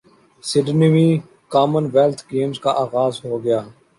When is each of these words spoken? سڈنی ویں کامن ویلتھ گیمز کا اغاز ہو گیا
سڈنی 0.43 0.87
ویں 0.93 1.13
کامن 1.53 1.85
ویلتھ 1.93 2.23
گیمز 2.31 2.57
کا 2.63 2.71
اغاز 2.83 3.13
ہو 3.23 3.33
گیا 3.43 3.59